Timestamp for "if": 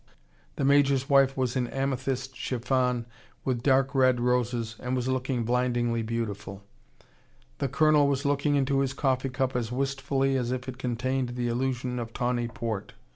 10.51-10.67